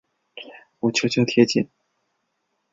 [0.79, 1.69] 我悄悄贴近